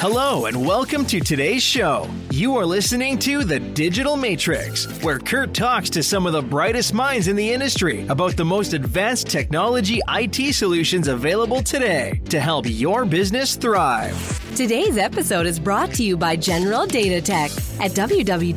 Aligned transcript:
Hello, 0.00 0.46
and 0.46 0.64
welcome 0.64 1.04
to 1.06 1.18
today's 1.18 1.60
show. 1.60 2.08
You 2.30 2.54
are 2.56 2.64
listening 2.64 3.18
to 3.18 3.42
The 3.42 3.58
Digital 3.58 4.16
Matrix, 4.16 4.86
where 5.02 5.18
Kurt 5.18 5.52
talks 5.52 5.90
to 5.90 6.04
some 6.04 6.24
of 6.24 6.32
the 6.32 6.40
brightest 6.40 6.94
minds 6.94 7.26
in 7.26 7.34
the 7.34 7.50
industry 7.52 8.06
about 8.06 8.36
the 8.36 8.44
most 8.44 8.74
advanced 8.74 9.26
technology 9.26 10.00
IT 10.08 10.54
solutions 10.54 11.08
available 11.08 11.62
today 11.62 12.20
to 12.28 12.38
help 12.38 12.66
your 12.68 13.04
business 13.04 13.56
thrive. 13.56 14.14
Today's 14.54 14.98
episode 14.98 15.46
is 15.46 15.58
brought 15.58 15.92
to 15.94 16.04
you 16.04 16.16
by 16.16 16.36
General 16.36 16.86
Data 16.86 17.20
Tech 17.20 17.50
at 17.80 17.90
www.gdt.com. 17.90 18.52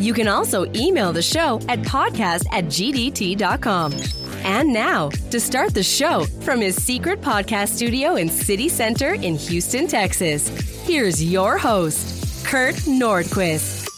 You 0.00 0.14
can 0.14 0.28
also 0.28 0.64
email 0.72 1.12
the 1.12 1.20
show 1.20 1.60
at 1.68 1.80
podcast 1.80 2.46
at 2.52 2.64
gdt.com. 2.64 3.92
And 4.46 4.72
now, 4.72 5.08
to 5.32 5.40
start 5.40 5.74
the 5.74 5.82
show 5.82 6.24
from 6.42 6.60
his 6.60 6.80
secret 6.80 7.20
podcast 7.20 7.70
studio 7.70 8.14
in 8.14 8.28
City 8.28 8.68
Center 8.68 9.14
in 9.14 9.34
Houston, 9.34 9.88
Texas, 9.88 10.46
here's 10.86 11.22
your 11.22 11.58
host, 11.58 12.46
Kurt 12.46 12.76
Nordquist. 12.86 13.88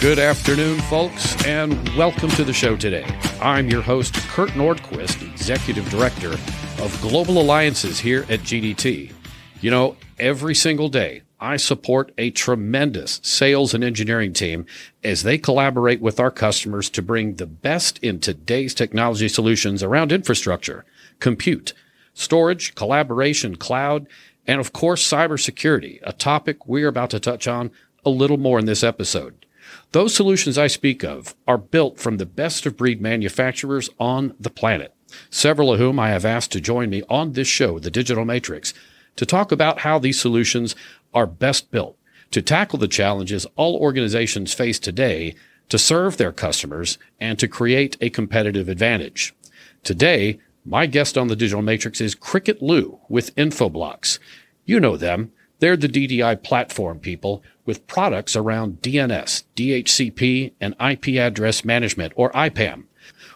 Good 0.00 0.20
afternoon, 0.20 0.78
folks, 0.82 1.44
and 1.44 1.72
welcome 1.96 2.30
to 2.30 2.44
the 2.44 2.52
show 2.52 2.76
today. 2.76 3.04
I'm 3.42 3.68
your 3.68 3.82
host, 3.82 4.14
Kurt 4.28 4.50
Nordquist, 4.50 5.28
Executive 5.28 5.90
Director 5.90 6.34
of 6.80 6.96
Global 7.02 7.40
Alliances 7.42 7.98
here 7.98 8.20
at 8.30 8.38
GDT. 8.40 9.12
You 9.60 9.70
know, 9.72 9.96
every 10.20 10.54
single 10.54 10.88
day, 10.88 11.22
I 11.40 11.56
support 11.56 12.12
a 12.18 12.30
tremendous 12.30 13.18
sales 13.22 13.72
and 13.72 13.82
engineering 13.82 14.34
team 14.34 14.66
as 15.02 15.22
they 15.22 15.38
collaborate 15.38 16.02
with 16.02 16.20
our 16.20 16.30
customers 16.30 16.90
to 16.90 17.00
bring 17.00 17.36
the 17.36 17.46
best 17.46 17.98
in 18.00 18.20
today's 18.20 18.74
technology 18.74 19.28
solutions 19.28 19.82
around 19.82 20.12
infrastructure, 20.12 20.84
compute, 21.18 21.72
storage, 22.12 22.74
collaboration, 22.74 23.56
cloud, 23.56 24.06
and 24.46 24.60
of 24.60 24.74
course, 24.74 25.08
cybersecurity, 25.08 25.98
a 26.02 26.12
topic 26.12 26.66
we're 26.66 26.88
about 26.88 27.08
to 27.10 27.20
touch 27.20 27.48
on 27.48 27.70
a 28.04 28.10
little 28.10 28.38
more 28.38 28.58
in 28.58 28.66
this 28.66 28.84
episode. 28.84 29.46
Those 29.92 30.14
solutions 30.14 30.58
I 30.58 30.66
speak 30.66 31.02
of 31.02 31.34
are 31.48 31.58
built 31.58 31.98
from 31.98 32.18
the 32.18 32.26
best 32.26 32.66
of 32.66 32.76
breed 32.76 33.00
manufacturers 33.00 33.88
on 33.98 34.34
the 34.38 34.50
planet, 34.50 34.94
several 35.30 35.72
of 35.72 35.78
whom 35.78 35.98
I 35.98 36.10
have 36.10 36.26
asked 36.26 36.52
to 36.52 36.60
join 36.60 36.90
me 36.90 37.02
on 37.08 37.32
this 37.32 37.48
show, 37.48 37.78
The 37.78 37.90
Digital 37.90 38.26
Matrix, 38.26 38.74
to 39.16 39.26
talk 39.26 39.52
about 39.52 39.80
how 39.80 39.98
these 39.98 40.20
solutions 40.20 40.74
are 41.14 41.26
best 41.26 41.70
built 41.70 41.96
to 42.30 42.42
tackle 42.42 42.78
the 42.78 42.88
challenges 42.88 43.46
all 43.56 43.76
organizations 43.76 44.54
face 44.54 44.78
today 44.78 45.34
to 45.68 45.78
serve 45.78 46.16
their 46.16 46.32
customers 46.32 46.98
and 47.20 47.38
to 47.38 47.48
create 47.48 47.96
a 48.00 48.10
competitive 48.10 48.68
advantage. 48.68 49.34
Today, 49.82 50.38
my 50.64 50.86
guest 50.86 51.16
on 51.16 51.28
the 51.28 51.36
Digital 51.36 51.62
Matrix 51.62 52.00
is 52.00 52.14
Cricket 52.14 52.60
Liu 52.62 53.00
with 53.08 53.34
Infoblox. 53.36 54.18
You 54.64 54.78
know 54.78 54.96
them. 54.96 55.32
They're 55.58 55.76
the 55.76 55.88
DDI 55.88 56.42
platform 56.42 56.98
people 56.98 57.42
with 57.66 57.86
products 57.86 58.34
around 58.34 58.82
DNS, 58.82 59.44
DHCP, 59.56 60.52
and 60.60 60.74
IP 60.80 61.18
address 61.20 61.64
management, 61.64 62.12
or 62.16 62.30
IPAM. 62.32 62.84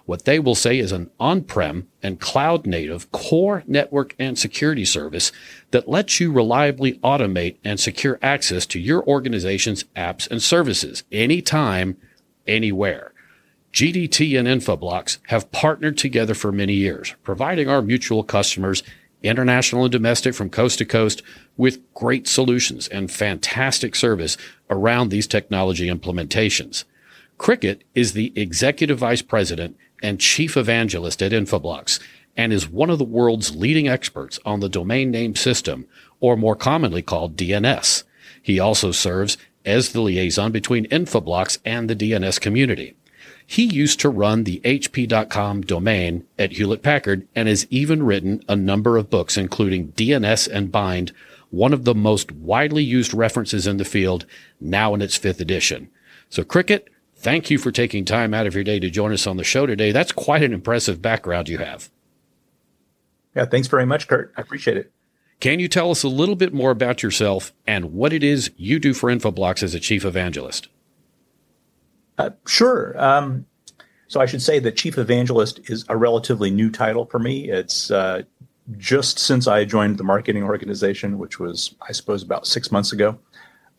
What 0.06 0.24
they 0.24 0.38
will 0.38 0.54
say 0.54 0.78
is 0.78 0.92
an 0.92 1.10
on-prem 1.18 1.88
and 2.02 2.20
cloud 2.20 2.66
native 2.66 3.10
core 3.12 3.62
network 3.66 4.14
and 4.18 4.38
security 4.38 4.84
service 4.84 5.32
that 5.70 5.88
lets 5.88 6.20
you 6.20 6.30
reliably 6.30 6.94
automate 6.98 7.56
and 7.64 7.80
secure 7.80 8.18
access 8.22 8.66
to 8.66 8.78
your 8.78 9.02
organization's 9.06 9.84
apps 9.96 10.30
and 10.30 10.42
services 10.42 11.04
anytime, 11.10 11.96
anywhere. 12.46 13.12
GDT 13.72 14.38
and 14.38 14.46
Infoblox 14.46 15.18
have 15.28 15.50
partnered 15.50 15.98
together 15.98 16.34
for 16.34 16.52
many 16.52 16.74
years, 16.74 17.14
providing 17.24 17.68
our 17.68 17.82
mutual 17.82 18.22
customers 18.22 18.82
international 19.24 19.84
and 19.84 19.90
domestic 19.90 20.34
from 20.34 20.50
coast 20.50 20.78
to 20.78 20.84
coast 20.84 21.22
with 21.56 21.80
great 21.94 22.28
solutions 22.28 22.86
and 22.88 23.10
fantastic 23.10 23.96
service 23.96 24.36
around 24.70 25.08
these 25.08 25.26
technology 25.26 25.88
implementations. 25.88 26.84
Cricket 27.38 27.84
is 27.94 28.12
the 28.12 28.32
executive 28.36 28.98
vice 28.98 29.22
president 29.22 29.76
and 30.02 30.20
chief 30.20 30.56
evangelist 30.56 31.22
at 31.22 31.32
Infoblox 31.32 32.00
and 32.36 32.52
is 32.52 32.68
one 32.68 32.90
of 32.90 32.98
the 32.98 33.04
world's 33.04 33.54
leading 33.54 33.88
experts 33.88 34.38
on 34.44 34.60
the 34.60 34.68
domain 34.68 35.10
name 35.10 35.36
system, 35.36 35.86
or 36.20 36.36
more 36.36 36.56
commonly 36.56 37.02
called 37.02 37.36
DNS. 37.36 38.02
He 38.42 38.58
also 38.58 38.90
serves 38.90 39.36
as 39.64 39.92
the 39.92 40.00
liaison 40.00 40.52
between 40.52 40.86
Infoblox 40.88 41.58
and 41.64 41.88
the 41.88 41.96
DNS 41.96 42.40
community. 42.40 42.96
He 43.46 43.64
used 43.64 44.00
to 44.00 44.08
run 44.08 44.44
the 44.44 44.60
HP.com 44.64 45.62
domain 45.62 46.26
at 46.38 46.52
Hewlett 46.52 46.82
Packard 46.82 47.26
and 47.34 47.46
has 47.46 47.66
even 47.70 48.02
written 48.02 48.42
a 48.48 48.56
number 48.56 48.96
of 48.96 49.10
books, 49.10 49.36
including 49.36 49.92
DNS 49.92 50.48
and 50.50 50.72
Bind, 50.72 51.12
one 51.50 51.72
of 51.72 51.84
the 51.84 51.94
most 51.94 52.32
widely 52.32 52.82
used 52.82 53.14
references 53.14 53.66
in 53.66 53.76
the 53.76 53.84
field, 53.84 54.26
now 54.60 54.94
in 54.94 55.02
its 55.02 55.16
fifth 55.16 55.40
edition. 55.40 55.88
So, 56.30 56.42
Cricket, 56.42 56.88
thank 57.24 57.50
you 57.50 57.58
for 57.58 57.72
taking 57.72 58.04
time 58.04 58.34
out 58.34 58.46
of 58.46 58.54
your 58.54 58.62
day 58.62 58.78
to 58.78 58.90
join 58.90 59.12
us 59.12 59.26
on 59.26 59.38
the 59.38 59.44
show 59.44 59.66
today. 59.66 59.90
That's 59.90 60.12
quite 60.12 60.42
an 60.42 60.52
impressive 60.52 61.02
background 61.02 61.48
you 61.48 61.58
have. 61.58 61.90
Yeah, 63.34 63.46
thanks 63.46 63.66
very 63.66 63.86
much, 63.86 64.06
Kurt. 64.06 64.32
I 64.36 64.42
appreciate 64.42 64.76
it. 64.76 64.92
Can 65.40 65.58
you 65.58 65.66
tell 65.66 65.90
us 65.90 66.04
a 66.04 66.08
little 66.08 66.36
bit 66.36 66.54
more 66.54 66.70
about 66.70 67.02
yourself 67.02 67.52
and 67.66 67.92
what 67.92 68.12
it 68.12 68.22
is 68.22 68.50
you 68.56 68.78
do 68.78 68.94
for 68.94 69.10
Infoblox 69.10 69.62
as 69.62 69.74
a 69.74 69.80
chief 69.80 70.04
evangelist? 70.04 70.68
Uh, 72.16 72.30
sure. 72.46 72.94
Um, 73.02 73.46
so 74.06 74.20
I 74.20 74.26
should 74.26 74.42
say 74.42 74.60
that 74.60 74.76
chief 74.76 74.96
evangelist 74.96 75.68
is 75.68 75.84
a 75.88 75.96
relatively 75.96 76.50
new 76.50 76.70
title 76.70 77.06
for 77.06 77.18
me. 77.18 77.50
It's 77.50 77.90
uh, 77.90 78.22
just 78.76 79.18
since 79.18 79.48
I 79.48 79.64
joined 79.64 79.98
the 79.98 80.04
marketing 80.04 80.44
organization, 80.44 81.18
which 81.18 81.40
was, 81.40 81.74
I 81.86 81.92
suppose, 81.92 82.22
about 82.22 82.46
six 82.46 82.70
months 82.70 82.92
ago. 82.92 83.18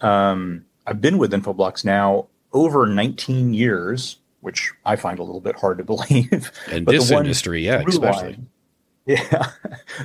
Um, 0.01 0.65
I've 0.85 0.99
been 0.99 1.17
with 1.17 1.31
Infoblox 1.31 1.85
now 1.85 2.27
over 2.55 2.87
19 2.87 3.53
years, 3.53 4.17
which 4.39 4.71
I 4.85 4.95
find 4.95 5.19
a 5.19 5.23
little 5.23 5.41
bit 5.41 5.57
hard 5.57 5.77
to 5.77 5.83
believe. 5.83 6.51
In 6.71 6.85
this 6.85 7.11
industry, 7.11 7.65
yeah, 7.65 7.83
especially. 7.85 8.29
Line, 8.29 8.47
yeah, 9.05 9.51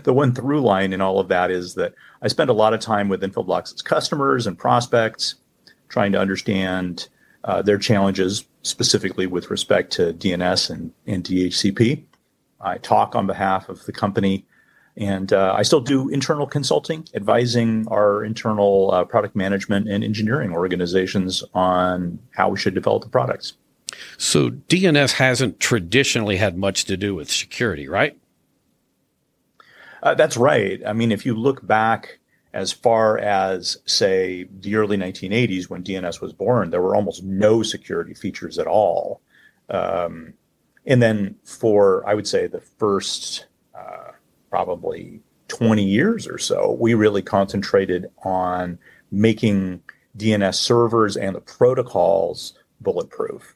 the 0.03 0.13
one 0.13 0.35
through 0.35 0.61
line 0.61 0.93
in 0.93 1.01
all 1.01 1.21
of 1.21 1.29
that 1.29 1.51
is 1.51 1.75
that 1.77 1.95
I 2.21 2.29
spend 2.29 2.51
a 2.51 2.53
lot 2.53 2.75
of 2.75 2.81
time 2.81 3.09
with 3.09 3.23
Infoblox's 3.23 3.81
customers 3.81 4.47
and 4.47 4.59
prospects, 4.59 5.37
trying 5.89 6.13
to 6.13 6.19
understand 6.19 7.09
uh, 7.45 7.63
their 7.63 7.79
challenges, 7.79 8.45
specifically 8.63 9.27
with 9.27 9.51
respect 9.51 9.91
to 9.95 10.13
DNS 10.13 10.69
and, 10.69 10.93
and 11.07 11.25
DHCP. 11.25 12.05
I 12.61 12.77
talk 12.77 13.15
on 13.15 13.27
behalf 13.27 13.71
of 13.71 13.87
the 13.87 13.93
company, 13.93 14.45
and 15.01 15.33
uh, 15.33 15.55
I 15.57 15.63
still 15.63 15.81
do 15.81 16.11
internal 16.11 16.47
consulting, 16.47 17.09
advising 17.15 17.89
our 17.89 18.23
internal 18.23 18.91
uh, 18.93 19.05
product 19.05 19.35
management 19.35 19.89
and 19.89 20.05
engineering 20.05 20.53
organizations 20.53 21.43
on 21.55 22.19
how 22.33 22.51
we 22.51 22.59
should 22.59 22.75
develop 22.75 23.03
the 23.03 23.09
products. 23.09 23.55
So, 24.19 24.51
DNS 24.51 25.13
hasn't 25.13 25.59
traditionally 25.59 26.37
had 26.37 26.57
much 26.57 26.85
to 26.85 26.99
do 26.99 27.15
with 27.15 27.31
security, 27.31 27.89
right? 27.89 28.17
Uh, 30.03 30.15
that's 30.15 30.37
right. 30.37 30.81
I 30.87 30.93
mean, 30.93 31.13
if 31.13 31.25
you 31.25 31.35
look 31.35 31.67
back 31.67 32.19
as 32.53 32.71
far 32.71 33.19
as, 33.19 33.79
say, 33.87 34.49
the 34.61 34.77
early 34.77 34.99
1980s 34.99 35.71
when 35.71 35.83
DNS 35.83 36.21
was 36.21 36.33
born, 36.33 36.71
there 36.71 36.83
were 36.83 36.95
almost 36.95 37.25
no 37.25 37.63
security 37.63 38.13
features 38.13 38.59
at 38.59 38.67
all. 38.67 39.23
Um, 39.71 40.35
and 40.87 41.03
then 41.03 41.37
for, 41.45 42.07
I 42.07 42.15
would 42.15 42.27
say, 42.27 42.47
the 42.47 42.61
first 42.61 43.47
uh, 43.75 44.10
probably 44.51 45.21
20 45.49 45.83
years 45.83 46.27
or 46.27 46.39
so, 46.39 46.77
we 46.79 46.95
really 46.95 47.23
concentrated 47.23 48.11
on 48.25 48.79
making 49.11 49.83
DNS 50.17 50.55
servers 50.55 51.17
and 51.17 51.35
the 51.37 51.41
protocols 51.41 52.55
bulletproof 52.81 53.55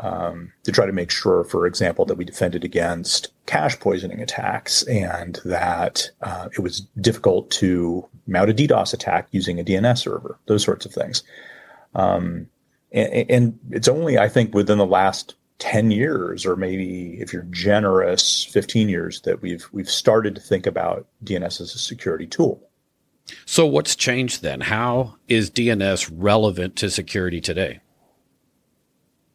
um, 0.00 0.52
to 0.64 0.72
try 0.72 0.86
to 0.86 0.92
make 0.92 1.10
sure, 1.10 1.44
for 1.44 1.66
example, 1.66 2.04
that 2.06 2.16
we 2.16 2.24
defended 2.24 2.64
against 2.64 3.28
cache 3.46 3.78
poisoning 3.78 4.20
attacks 4.20 4.82
and 4.84 5.40
that 5.44 6.10
uh, 6.22 6.48
it 6.52 6.60
was 6.60 6.80
difficult 7.00 7.50
to 7.50 8.06
mount 8.26 8.50
a 8.50 8.54
DDoS 8.54 8.94
attack 8.94 9.28
using 9.30 9.60
a 9.60 9.64
DNS 9.64 9.98
server, 9.98 10.38
those 10.46 10.64
sorts 10.64 10.86
of 10.86 10.92
things. 10.92 11.22
Um, 11.94 12.48
and, 12.92 13.30
and, 13.30 13.58
it's 13.70 13.88
only, 13.88 14.18
I 14.18 14.28
think, 14.28 14.54
within 14.54 14.78
the 14.78 14.86
last 14.86 15.34
10 15.60 15.90
years, 15.90 16.44
or 16.44 16.56
maybe 16.56 17.20
if 17.20 17.32
you're 17.32 17.46
generous, 17.50 18.44
15 18.44 18.88
years, 18.88 19.20
that 19.22 19.40
we've 19.40 19.68
we've 19.72 19.90
started 19.90 20.34
to 20.34 20.40
think 20.40 20.66
about 20.66 21.06
DNS 21.24 21.60
as 21.60 21.74
a 21.74 21.78
security 21.78 22.26
tool. 22.26 22.60
So, 23.46 23.66
what's 23.66 23.94
changed 23.94 24.42
then? 24.42 24.62
How 24.62 25.16
is 25.28 25.50
DNS 25.50 26.10
relevant 26.12 26.76
to 26.76 26.90
security 26.90 27.40
today? 27.40 27.80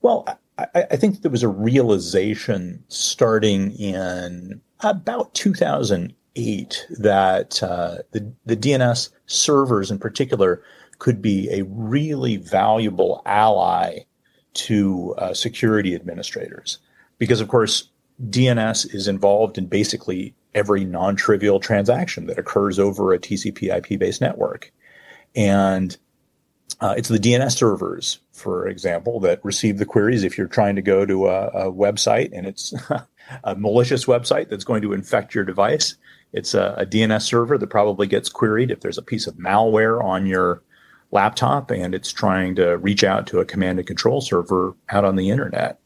Well, 0.02 0.28
I, 0.58 0.68
I 0.92 0.96
think 0.98 1.22
there 1.22 1.32
was 1.32 1.44
a 1.44 1.48
realization 1.48 2.84
starting 2.88 3.72
in 3.72 4.62
about 4.82 5.34
2008 5.36 6.88
that 7.00 7.64
uh, 7.64 7.98
the, 8.12 8.34
the 8.46 8.58
DNS 8.58 9.10
servers 9.28 9.92
in 9.92 10.00
particular 10.00 10.62
could 11.00 11.22
be 11.22 11.50
a 11.52 11.64
really 11.66 12.38
valuable 12.38 13.22
ally 13.26 14.00
to 14.56 15.14
uh, 15.18 15.34
security 15.34 15.96
administrators 15.96 16.80
because, 17.18 17.42
of 17.42 17.48
course, 17.48 17.90
DNS 18.30 18.94
is 18.94 19.08
involved 19.08 19.58
in 19.58 19.68
basically 19.68 20.34
every 20.54 20.86
non-trivial 20.86 21.60
transaction 21.60 22.28
that 22.28 22.40
occurs 22.40 22.80
over 22.80 23.14
a 23.14 23.20
TCP/IP 23.20 24.00
based 24.00 24.22
network, 24.22 24.72
and 25.36 25.98
uh, 26.82 26.94
it's 26.98 27.10
the 27.10 27.20
DNS 27.20 27.52
servers, 27.52 28.20
for 28.34 28.68
example, 28.68 29.20
that 29.22 29.44
receive 29.44 29.78
the 29.78 29.86
queries. 29.86 30.24
If 30.24 30.38
you're 30.38 30.48
trying 30.48 30.76
to 30.76 30.82
go 30.82 31.06
to 31.06 31.28
a, 31.28 31.48
a 31.48 31.72
website 31.72 32.32
and 32.34 32.46
it's 32.46 32.74
a 33.44 33.56
malicious 33.56 34.06
website 34.06 34.50
that's 34.50 34.64
going 34.64 34.82
to 34.82 34.94
infect 34.94 35.34
your 35.34 35.46
device, 35.46 35.96
it's 36.34 36.54
a, 36.54 36.76
a, 36.78 36.86
DNS 36.86 37.22
server 37.22 37.58
that 37.58 37.68
probably 37.68 38.08
gets 38.08 38.28
queried 38.28 38.72
if 38.72 38.82
there's 38.82 38.98
a 38.98 39.04
piece 39.04 39.26
of 39.26 39.36
malware 39.36 40.04
on 40.04 40.26
your 40.26 40.62
laptop 41.12 41.72
and 41.72 41.96
it's 41.96 42.12
trying 42.12 42.56
to 42.56 42.78
reach 42.78 43.04
out 43.04 43.28
to 43.28 43.40
a 43.40 43.46
command 43.46 43.80
and 43.80 43.88
control 43.88 44.22
server 44.22 44.76
out 44.90 45.06
on 45.06 45.16
the 45.16 45.30
internet. 45.30 45.80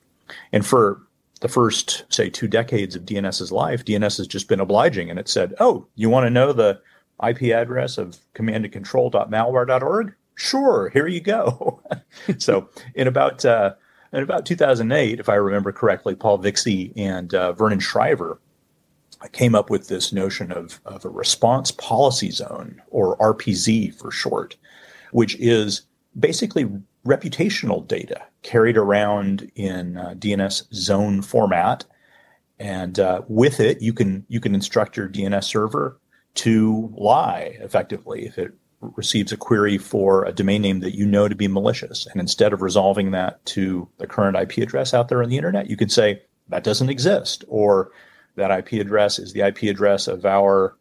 And 0.52 0.66
for 0.66 1.02
the 1.42 1.48
first, 1.48 2.06
say, 2.10 2.30
two 2.30 2.48
decades 2.48 2.96
of 2.96 3.06
DNS's 3.06 3.52
life, 3.52 3.86
DNS 3.86 4.18
has 4.18 4.28
just 4.28 4.48
been 4.48 4.60
obliging 4.60 5.10
and 5.10 5.20
it 5.20 5.30
said, 5.30 5.54
oh, 5.60 5.86
you 5.96 6.10
want 6.10 6.26
to 6.26 6.30
know 6.30 6.54
the 6.54 6.82
IP 7.28 7.54
address 7.54 7.98
of 7.98 8.18
command 8.34 8.66
and 8.66 8.74
control.malware.org? 8.74 10.14
Sure, 10.36 10.90
here 10.90 11.08
you 11.08 11.20
go. 11.20 11.82
so 12.38 12.70
in 12.96 13.08
about 13.08 13.44
uh, 13.44 13.74
in 14.12 14.24
about 14.24 14.46
2008, 14.46 15.20
if 15.20 15.30
I 15.30 15.36
remember 15.36 15.72
correctly, 15.72 16.16
Paul 16.16 16.40
Vixie 16.40 16.94
and 16.96 17.34
uh, 17.34 17.54
Vernon 17.54 17.80
Schryver 17.80 18.40
came 19.34 19.54
up 19.54 19.70
with 19.70 19.88
this 19.88 20.14
notion 20.14 20.52
of, 20.52 20.80
of 20.86 21.04
a 21.04 21.10
response 21.10 21.72
policy 21.72 22.32
zone, 22.32 22.82
or 22.90 23.18
RPZ 23.18 23.94
for 23.94 24.12
short, 24.12 24.56
which 25.12 25.36
is 25.36 25.82
basically 26.18 26.70
reputational 27.06 27.88
data 27.88 28.22
carried 28.42 28.78
around 28.78 29.50
in 29.56 29.98
uh, 29.98 30.14
DNS 30.18 30.74
zone 30.74 31.22
format. 31.22 31.86
And 32.60 33.00
uh, 33.00 33.22
with 33.28 33.60
it, 33.60 33.82
you 33.82 33.94
can 33.94 34.26
you 34.28 34.40
can 34.40 34.54
instruct 34.54 34.98
your 34.98 35.08
DNS 35.08 35.44
server 35.44 36.00
to 36.36 36.94
lie 36.96 37.58
effectively 37.60 38.26
if 38.26 38.38
it 38.38 38.54
receives 38.82 39.32
a 39.32 39.38
query 39.38 39.78
for 39.78 40.24
a 40.26 40.32
domain 40.32 40.62
name 40.62 40.80
that 40.80 40.96
you 40.96 41.06
know 41.06 41.28
to 41.28 41.36
be 41.36 41.48
malicious. 41.48 42.06
And 42.08 42.20
instead 42.20 42.54
of 42.54 42.62
resolving 42.62 43.12
that 43.12 43.44
to 43.48 43.88
the 43.98 44.08
current 44.08 44.38
IP 44.38 44.64
address 44.64 44.94
out 44.94 45.10
there 45.10 45.24
on 45.24 45.30
the 45.30 45.38
internet, 45.38 45.70
you 45.70 45.78
can 45.78 45.90
say 45.90 46.22
that 46.50 46.64
doesn't 46.64 46.90
exist, 46.90 47.44
or 47.48 47.92
that 48.36 48.52
IP 48.52 48.82
address 48.82 49.20
is 49.20 49.34
the 49.34 49.42
IP 49.42 49.64
address 49.64 50.08
of 50.08 50.26
our 50.26 50.76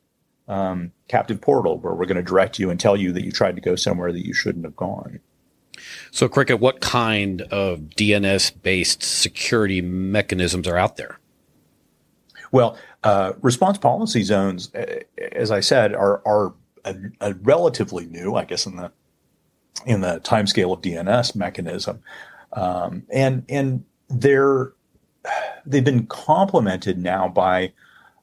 um, 0.49 0.93
captive 1.09 1.41
portal, 1.41 1.79
where 1.79 1.95
we're 1.95 2.07
going 2.07 2.17
to 2.17 2.23
direct 2.23 2.59
you 2.59 2.71
and 2.71 2.81
tell 2.81 2.97
you 2.97 3.13
that 3.13 3.25
you 3.25 3.31
tried 3.31 3.55
to 3.57 3.63
go 3.63 3.77
somewhere 3.77 4.13
that 4.13 4.27
you 4.27 4.35
shouldn't 4.35 4.65
have 4.65 4.77
gone. 4.77 5.21
So, 6.11 6.29
Cricket, 6.29 6.59
what 6.59 6.81
kind 6.81 7.43
of 7.43 7.81
DNS 7.97 8.63
based 8.63 9.03
security 9.03 9.81
mechanisms 9.81 10.67
are 10.67 10.77
out 10.77 10.97
there? 10.97 11.19
Well, 12.51 12.79
uh, 13.05 13.35
response 13.43 13.79
policy 13.79 14.23
zones, 14.23 14.73
as 15.33 15.51
I 15.51 15.61
said, 15.61 15.95
are, 15.95 16.23
are 16.27 16.55
a, 16.85 16.97
a, 17.21 17.35
relatively 17.35 18.07
new, 18.07 18.35
I 18.35 18.45
guess, 18.45 18.67
in 18.67 18.77
the 18.77 18.91
in 19.87 20.01
the 20.01 20.19
timescale 20.21 20.73
of 20.73 20.83
DNS 20.83 21.37
mechanism, 21.37 22.01
um, 22.55 23.05
and 23.11 23.45
and 23.49 23.85
they're 24.09 24.73
they've 25.67 25.85
been 25.85 26.07
complemented 26.07 26.99
now 26.99 27.29
by 27.29 27.73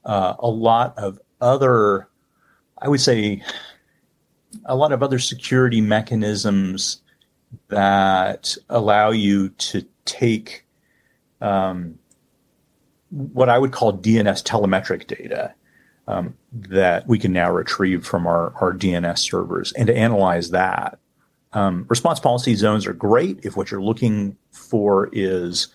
uh, 0.04 0.34
a 0.40 0.50
lot 0.50 0.98
of 0.98 1.20
other, 1.40 2.08
I 2.86 2.88
would 2.88 3.02
say, 3.02 3.42
a 4.66 4.76
lot 4.76 4.92
of 4.92 5.02
other 5.02 5.18
security 5.18 5.82
mechanisms 5.82 7.02
that 7.70 8.56
allow 8.70 9.10
you 9.10 9.50
to 9.50 9.84
take 10.06 10.68
um, 11.42 11.98
what 13.10 13.50
I 13.50 13.58
would 13.58 13.72
call 13.72 13.98
DNS 13.98 14.44
telemetric 14.44 15.08
data 15.08 15.56
um, 16.08 16.36
that 16.54 17.08
we 17.08 17.18
can 17.18 17.34
now 17.34 17.52
retrieve 17.52 18.06
from 18.06 18.28
our, 18.28 18.54
our 18.62 18.72
DNS 18.72 19.18
servers 19.18 19.74
and 19.74 19.88
to 19.88 19.98
analyze 19.98 20.52
that. 20.52 21.00
Um, 21.54 21.88
response 21.90 22.20
policy 22.20 22.54
zones 22.54 22.86
are 22.86 22.94
great 22.94 23.40
if 23.44 23.58
what 23.58 23.72
you're 23.72 23.82
looking 23.82 24.38
for 24.52 25.10
is 25.12 25.70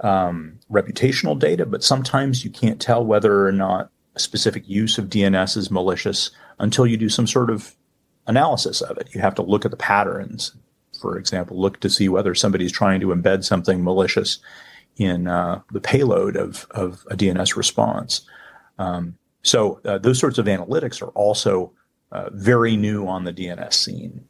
um, 0.00 0.58
reputational 0.72 1.38
data, 1.38 1.66
but 1.66 1.84
sometimes 1.84 2.42
you 2.42 2.50
can't 2.50 2.80
tell 2.80 3.04
whether 3.04 3.46
or 3.46 3.52
not 3.52 3.90
a 4.16 4.18
specific 4.18 4.66
use 4.66 4.96
of 4.96 5.10
DNS 5.10 5.58
is 5.58 5.70
malicious 5.70 6.30
until 6.58 6.86
you 6.86 6.96
do 6.96 7.08
some 7.08 7.26
sort 7.26 7.50
of 7.50 7.74
analysis 8.26 8.80
of 8.80 8.96
it. 8.98 9.08
You 9.14 9.20
have 9.20 9.34
to 9.36 9.42
look 9.42 9.64
at 9.64 9.70
the 9.70 9.76
patterns. 9.76 10.54
For 11.00 11.18
example, 11.18 11.60
look 11.60 11.80
to 11.80 11.90
see 11.90 12.08
whether 12.08 12.34
somebody's 12.34 12.72
trying 12.72 13.00
to 13.00 13.08
embed 13.08 13.44
something 13.44 13.82
malicious 13.82 14.38
in 14.96 15.26
uh, 15.26 15.60
the 15.72 15.80
payload 15.80 16.36
of, 16.36 16.66
of 16.70 17.04
a 17.10 17.16
DNS 17.16 17.56
response. 17.56 18.22
Um, 18.78 19.18
so 19.42 19.80
uh, 19.84 19.98
those 19.98 20.18
sorts 20.18 20.38
of 20.38 20.46
analytics 20.46 21.02
are 21.02 21.10
also 21.10 21.72
uh, 22.12 22.30
very 22.32 22.76
new 22.76 23.06
on 23.06 23.24
the 23.24 23.32
DNS 23.32 23.72
scene. 23.72 24.26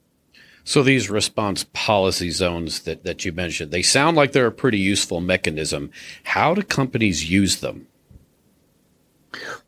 So 0.64 0.82
these 0.82 1.10
response 1.10 1.66
policy 1.74 2.30
zones 2.30 2.80
that, 2.80 3.04
that 3.04 3.24
you 3.24 3.32
mentioned, 3.32 3.70
they 3.70 3.82
sound 3.82 4.16
like 4.16 4.32
they're 4.32 4.46
a 4.46 4.52
pretty 4.52 4.78
useful 4.78 5.20
mechanism. 5.20 5.90
How 6.24 6.54
do 6.54 6.62
companies 6.62 7.30
use 7.30 7.60
them? 7.60 7.86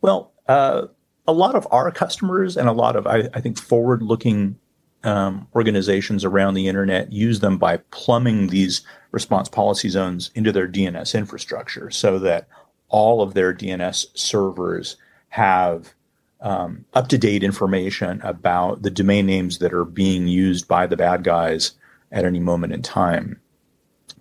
Well, 0.00 0.32
uh, 0.48 0.86
a 1.26 1.32
lot 1.32 1.54
of 1.54 1.66
our 1.70 1.90
customers 1.90 2.56
and 2.56 2.68
a 2.68 2.72
lot 2.72 2.96
of, 2.96 3.06
I, 3.06 3.28
I 3.34 3.40
think, 3.40 3.58
forward 3.58 4.02
looking 4.02 4.58
um, 5.04 5.46
organizations 5.54 6.24
around 6.24 6.54
the 6.54 6.68
internet 6.68 7.12
use 7.12 7.40
them 7.40 7.58
by 7.58 7.78
plumbing 7.90 8.48
these 8.48 8.82
response 9.12 9.48
policy 9.48 9.88
zones 9.88 10.30
into 10.34 10.52
their 10.52 10.68
DNS 10.68 11.14
infrastructure 11.14 11.90
so 11.90 12.18
that 12.18 12.48
all 12.88 13.22
of 13.22 13.34
their 13.34 13.54
DNS 13.54 14.06
servers 14.14 14.96
have 15.28 15.94
um, 16.40 16.84
up 16.92 17.08
to 17.08 17.18
date 17.18 17.42
information 17.42 18.20
about 18.22 18.82
the 18.82 18.90
domain 18.90 19.26
names 19.26 19.58
that 19.58 19.72
are 19.72 19.84
being 19.84 20.26
used 20.26 20.68
by 20.68 20.86
the 20.86 20.96
bad 20.96 21.24
guys 21.24 21.72
at 22.12 22.24
any 22.24 22.40
moment 22.40 22.72
in 22.72 22.82
time. 22.82 23.40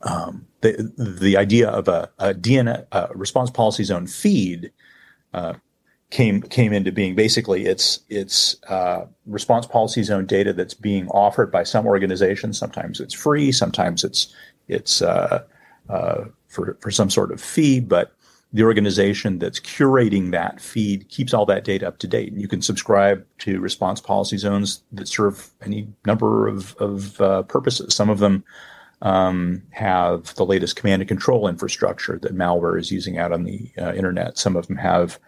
Um, 0.01 0.47
the 0.61 0.93
the 0.97 1.37
idea 1.37 1.69
of 1.69 1.87
a, 1.87 2.09
a 2.19 2.33
DNS 2.33 2.85
a 2.91 3.09
response 3.13 3.49
policy 3.49 3.83
zone 3.83 4.07
feed 4.07 4.71
uh, 5.33 5.53
came 6.11 6.41
came 6.41 6.73
into 6.73 6.91
being. 6.91 7.15
Basically, 7.15 7.65
it's 7.65 7.99
it's 8.09 8.55
uh, 8.67 9.05
response 9.25 9.65
policy 9.65 10.03
zone 10.03 10.25
data 10.25 10.53
that's 10.53 10.73
being 10.73 11.07
offered 11.09 11.51
by 11.51 11.63
some 11.63 11.85
organizations. 11.85 12.57
Sometimes 12.57 12.99
it's 12.99 13.13
free. 13.13 13.51
Sometimes 13.51 14.03
it's 14.03 14.33
it's 14.67 15.01
uh, 15.01 15.43
uh 15.89 16.25
for 16.47 16.77
for 16.81 16.91
some 16.91 17.09
sort 17.09 17.31
of 17.31 17.41
fee. 17.41 17.79
But 17.79 18.15
the 18.55 18.63
organization 18.63 19.37
that's 19.37 19.59
curating 19.59 20.31
that 20.31 20.61
feed 20.61 21.09
keeps 21.09 21.33
all 21.33 21.45
that 21.45 21.65
data 21.65 21.85
up 21.85 21.97
to 21.97 22.07
date. 22.07 22.31
And 22.31 22.41
you 22.41 22.47
can 22.47 22.61
subscribe 22.61 23.25
to 23.39 23.59
response 23.59 23.99
policy 23.99 24.37
zones 24.37 24.81
that 24.93 25.09
serve 25.09 25.49
any 25.61 25.89
number 26.05 26.47
of, 26.47 26.73
of 26.77 27.19
uh, 27.19 27.43
purposes. 27.43 27.93
Some 27.93 28.09
of 28.09 28.19
them 28.19 28.45
um, 29.01 29.61
have 29.71 30.33
the 30.35 30.45
latest 30.45 30.77
command 30.77 31.01
and 31.01 31.09
control 31.09 31.49
infrastructure 31.49 32.17
that 32.19 32.33
malware 32.33 32.79
is 32.79 32.91
using 32.91 33.17
out 33.17 33.33
on 33.33 33.43
the 33.43 33.69
uh, 33.77 33.93
internet. 33.93 34.37
Some 34.37 34.55
of 34.55 34.67
them 34.67 34.77
have 34.77 35.19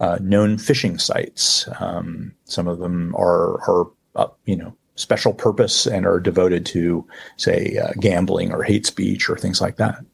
uh, 0.00 0.18
known 0.20 0.56
phishing 0.56 1.00
sites. 1.00 1.68
Um, 1.80 2.32
some 2.44 2.68
of 2.68 2.78
them 2.78 3.14
are, 3.16 3.60
are 3.68 3.90
uh, 4.16 4.28
you 4.44 4.56
know, 4.56 4.74
special 4.96 5.32
purpose 5.32 5.86
and 5.86 6.06
are 6.06 6.20
devoted 6.20 6.64
to, 6.66 7.06
say, 7.36 7.76
uh, 7.78 7.92
gambling 8.00 8.52
or 8.52 8.62
hate 8.62 8.86
speech 8.86 9.28
or 9.28 9.36
things 9.36 9.60
like 9.60 9.76
that. 9.76 10.04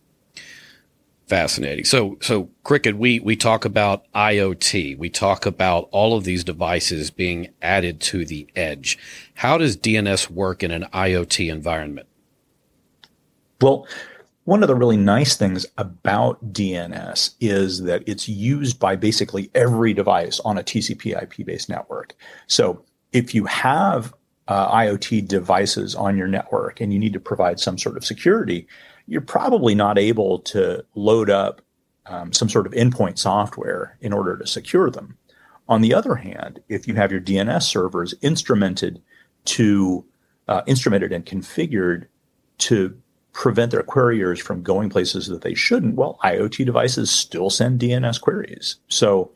Fascinating. 1.26 1.84
So, 1.84 2.18
so 2.20 2.50
Cricket, 2.64 2.96
we, 2.96 3.20
we 3.20 3.36
talk 3.36 3.64
about 3.64 4.10
IoT. 4.14 4.98
We 4.98 5.10
talk 5.10 5.46
about 5.46 5.88
all 5.92 6.16
of 6.16 6.24
these 6.24 6.42
devices 6.42 7.10
being 7.12 7.50
added 7.62 8.00
to 8.00 8.24
the 8.24 8.48
edge. 8.56 8.98
How 9.34 9.56
does 9.56 9.76
DNS 9.76 10.28
work 10.28 10.64
in 10.64 10.72
an 10.72 10.86
IoT 10.92 11.48
environment? 11.48 12.08
Well, 13.60 13.86
one 14.50 14.64
of 14.64 14.66
the 14.66 14.74
really 14.74 14.96
nice 14.96 15.36
things 15.36 15.64
about 15.78 16.52
DNS 16.52 17.36
is 17.38 17.84
that 17.84 18.02
it's 18.08 18.28
used 18.28 18.80
by 18.80 18.96
basically 18.96 19.48
every 19.54 19.94
device 19.94 20.40
on 20.40 20.58
a 20.58 20.62
TCP 20.64 21.22
IP 21.22 21.46
based 21.46 21.68
network. 21.68 22.16
So 22.48 22.84
if 23.12 23.32
you 23.32 23.44
have 23.44 24.12
uh, 24.48 24.74
IoT 24.74 25.28
devices 25.28 25.94
on 25.94 26.16
your 26.16 26.26
network 26.26 26.80
and 26.80 26.92
you 26.92 26.98
need 26.98 27.12
to 27.12 27.20
provide 27.20 27.60
some 27.60 27.78
sort 27.78 27.96
of 27.96 28.04
security, 28.04 28.66
you're 29.06 29.20
probably 29.20 29.76
not 29.76 29.98
able 29.98 30.40
to 30.40 30.84
load 30.96 31.30
up 31.30 31.62
um, 32.06 32.32
some 32.32 32.48
sort 32.48 32.66
of 32.66 32.72
endpoint 32.72 33.18
software 33.18 33.96
in 34.00 34.12
order 34.12 34.36
to 34.36 34.48
secure 34.48 34.90
them. 34.90 35.16
On 35.68 35.80
the 35.80 35.94
other 35.94 36.16
hand, 36.16 36.58
if 36.68 36.88
you 36.88 36.96
have 36.96 37.12
your 37.12 37.20
DNS 37.20 37.62
servers 37.62 38.14
instrumented 38.14 39.00
to 39.44 40.04
uh, 40.48 40.62
instrumented 40.62 41.14
and 41.14 41.24
configured 41.24 42.06
to 42.58 43.00
prevent 43.32 43.70
their 43.70 43.82
queryers 43.82 44.40
from 44.40 44.62
going 44.62 44.90
places 44.90 45.26
that 45.28 45.42
they 45.42 45.54
shouldn't, 45.54 45.94
well, 45.94 46.18
IoT 46.24 46.66
devices 46.66 47.10
still 47.10 47.50
send 47.50 47.80
DNS 47.80 48.20
queries. 48.20 48.76
So 48.88 49.30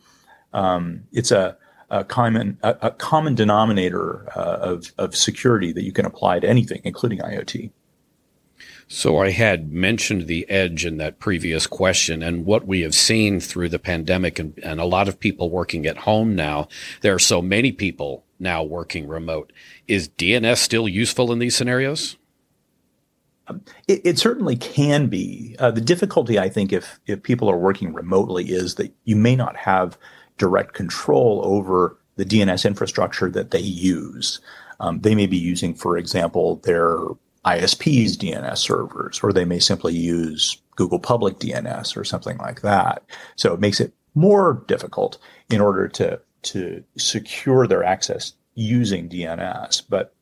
um, 0.53 1.05
it's 1.13 1.31
a, 1.31 1.57
a 1.91 2.05
common 2.05 2.59
a, 2.63 2.77
a 2.83 2.91
common 2.91 3.35
denominator 3.35 4.27
uh, 4.37 4.59
of 4.61 4.93
of 4.99 5.15
security 5.15 5.73
that 5.73 5.85
you 5.85 5.93
can 5.93 6.07
apply 6.07 6.41
to 6.41 6.49
anything, 6.49 6.81
including 6.85 7.19
IoT. 7.19 7.71
So 8.87 9.19
I 9.19 9.31
had 9.31 9.73
mentioned 9.73 10.27
the 10.27 10.49
edge 10.51 10.85
in 10.85 10.99
that 10.99 11.19
previous 11.19 11.67
question 11.67 12.23
and 12.23 12.45
what 12.45 12.67
we 12.67 12.83
have 12.83 12.95
seen 12.95 13.41
through 13.41 13.71
the 13.71 13.79
pandemic 13.79 14.39
and, 14.39 14.59
and 14.63 14.79
a 14.79 14.85
lot 14.85 15.09
of 15.09 15.19
people 15.19 15.51
working 15.51 15.87
at 15.87 15.99
home 15.99 16.35
now. 16.35 16.69
There 17.01 17.15
are 17.15 17.19
so 17.19 17.41
many 17.41 17.73
people 17.73 18.25
now 18.39 18.63
working 18.63 19.09
remote. 19.09 19.53
Is 19.89 20.09
DNS 20.09 20.59
still 20.59 20.87
useful 20.87 21.33
in 21.33 21.39
these 21.39 21.57
scenarios? 21.57 22.17
It, 23.89 24.01
it, 24.05 24.19
certainly 24.19 24.57
can 24.57 25.09
be. 25.09 25.57
Uh, 25.59 25.71
the 25.71 25.81
difficulty, 25.81 26.39
I 26.39 26.49
think, 26.49 26.73
if 26.73 26.99
if 27.07 27.23
people 27.23 27.51
are 27.51 27.59
working 27.59 27.93
remotely, 27.93 28.45
is 28.51 28.77
that 28.77 28.95
you 29.05 29.17
may 29.17 29.37
not 29.37 29.57
have 29.57 29.99
direct 30.39 30.73
control 30.73 31.43
over 31.45 31.99
the 32.17 32.25
DNS 32.25 32.65
infrastructure 32.65 33.31
that 33.31 33.51
they 33.51 33.61
use. 33.61 34.41
Um, 34.81 35.01
they 35.01 35.15
may 35.15 35.27
be 35.27 35.37
using, 35.37 35.75
for 35.75 35.97
example, 35.97 36.57
their 36.65 36.97
ISP's 37.47 38.17
DNS 38.17 38.59
servers, 38.59 39.21
or 39.23 39.33
they 39.33 39.45
may 39.45 39.59
simply 39.59 39.95
use 39.95 40.61
Google 40.77 40.99
Public 40.99 41.39
DNS 41.39 41.97
or 41.97 42.05
something 42.05 42.39
like 42.39 42.63
that. 42.63 43.05
So 43.37 43.53
it 43.53 43.61
makes 43.61 43.81
it 43.81 43.93
more 44.15 44.65
difficult 44.67 45.19
in 45.51 45.61
order 45.61 45.89
to 45.89 46.21
to 46.43 46.85
secure 46.97 47.67
their 47.67 47.83
access 47.83 48.35
using 48.55 49.09
DNS. 49.09 49.83
But 49.89 50.15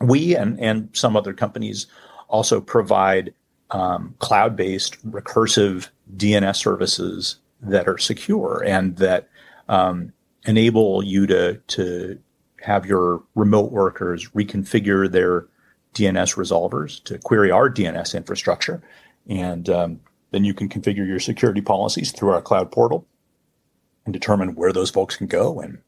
we 0.00 0.36
and 0.36 0.58
and 0.60 0.88
some 0.92 1.16
other 1.16 1.32
companies 1.32 1.86
also 2.28 2.60
provide 2.60 3.32
um, 3.70 4.14
cloud-based 4.18 5.04
recursive 5.10 5.88
DNS 6.16 6.56
services 6.56 7.36
that 7.60 7.88
are 7.88 7.98
secure 7.98 8.62
and 8.64 8.96
that 8.96 9.28
um, 9.68 10.12
enable 10.46 11.02
you 11.02 11.26
to 11.26 11.56
to 11.66 12.18
have 12.62 12.86
your 12.86 13.22
remote 13.34 13.70
workers 13.70 14.30
reconfigure 14.30 15.10
their 15.10 15.46
DNS 15.94 16.36
resolvers 16.36 17.02
to 17.04 17.18
query 17.18 17.50
our 17.50 17.70
DNS 17.70 18.14
infrastructure, 18.14 18.82
and 19.28 19.68
um, 19.68 20.00
then 20.30 20.44
you 20.44 20.54
can 20.54 20.68
configure 20.68 21.06
your 21.06 21.20
security 21.20 21.60
policies 21.60 22.12
through 22.12 22.30
our 22.30 22.42
cloud 22.42 22.70
portal 22.70 23.06
and 24.04 24.12
determine 24.12 24.54
where 24.54 24.72
those 24.72 24.90
folks 24.90 25.16
can 25.16 25.26
go 25.26 25.60
and 25.60 25.78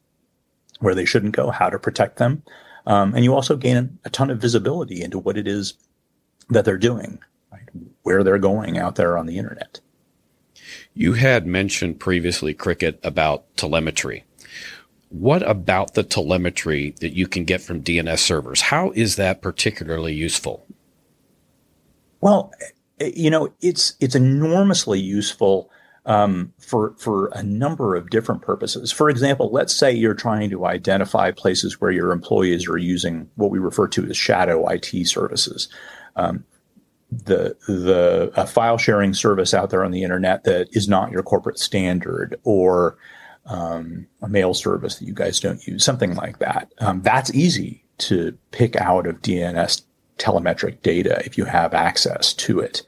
where 0.80 0.94
they 0.94 1.04
shouldn't 1.04 1.36
go, 1.36 1.50
how 1.50 1.68
to 1.68 1.78
protect 1.78 2.16
them, 2.16 2.42
um, 2.86 3.14
and 3.14 3.22
you 3.22 3.34
also 3.34 3.56
gain 3.56 3.98
a 4.04 4.10
ton 4.10 4.30
of 4.30 4.40
visibility 4.40 5.02
into 5.02 5.18
what 5.18 5.36
it 5.36 5.46
is 5.46 5.74
that 6.50 6.64
they're 6.64 6.78
doing, 6.78 7.18
right? 7.52 7.62
where 8.02 8.24
they're 8.24 8.38
going 8.38 8.78
out 8.78 8.96
there 8.96 9.18
on 9.18 9.26
the 9.26 9.38
internet. 9.38 9.80
You 10.94 11.12
had 11.14 11.46
mentioned 11.46 12.00
previously, 12.00 12.54
Cricket, 12.54 12.98
about 13.02 13.44
telemetry. 13.56 14.24
What 15.10 15.48
about 15.48 15.94
the 15.94 16.02
telemetry 16.02 16.94
that 17.00 17.14
you 17.14 17.26
can 17.26 17.44
get 17.44 17.60
from 17.60 17.82
DNS 17.82 18.18
servers? 18.18 18.62
How 18.62 18.90
is 18.92 19.16
that 19.16 19.40
particularly 19.40 20.12
useful? 20.12 20.66
Well, 22.20 22.52
eh, 23.00 23.12
you 23.14 23.30
know, 23.30 23.52
it's 23.60 23.94
it's 24.00 24.14
enormously 24.14 25.00
useful 25.00 25.70
um, 26.06 26.52
for 26.58 26.94
for 26.98 27.28
a 27.34 27.42
number 27.42 27.94
of 27.94 28.10
different 28.10 28.42
purposes. 28.42 28.92
For 28.92 29.10
example, 29.10 29.50
let's 29.50 29.74
say 29.74 29.92
you're 29.92 30.14
trying 30.14 30.50
to 30.50 30.66
identify 30.66 31.30
places 31.30 31.80
where 31.80 31.90
your 31.90 32.12
employees 32.12 32.68
are 32.68 32.78
using 32.78 33.28
what 33.36 33.50
we 33.50 33.58
refer 33.58 33.88
to 33.88 34.04
as 34.06 34.16
shadow 34.16 34.66
IT 34.68 35.06
services 35.06 35.68
um, 36.18 36.44
the 37.10 37.56
the 37.66 38.30
a 38.36 38.46
file 38.46 38.76
sharing 38.76 39.14
service 39.14 39.54
out 39.54 39.70
there 39.70 39.84
on 39.84 39.92
the 39.92 40.02
internet 40.02 40.44
that 40.44 40.68
is 40.72 40.88
not 40.88 41.10
your 41.10 41.22
corporate 41.22 41.58
standard 41.58 42.38
or 42.44 42.98
um, 43.46 44.06
a 44.20 44.28
mail 44.28 44.52
service 44.52 44.96
that 44.96 45.06
you 45.06 45.14
guys 45.14 45.40
don't 45.40 45.66
use, 45.66 45.82
something 45.82 46.14
like 46.16 46.38
that. 46.38 46.70
Um, 46.80 47.00
that's 47.00 47.32
easy 47.32 47.82
to 47.98 48.36
pick 48.50 48.76
out 48.76 49.06
of 49.06 49.22
DNS 49.22 49.82
telemetric 50.18 50.82
data 50.82 51.22
if 51.24 51.38
you 51.38 51.46
have 51.46 51.72
access 51.72 52.34
to 52.34 52.60
it. 52.60 52.82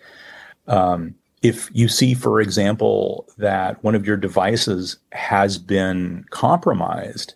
Um, 0.67 1.15
if 1.43 1.71
you 1.73 1.89
see, 1.89 2.15
for 2.15 2.41
example, 2.41 3.27
that 3.39 3.83
one 3.83 3.95
of 3.95 4.07
your 4.07 4.17
devices 4.17 4.99
has 5.13 5.57
been 5.59 6.25
compromised, 6.31 7.35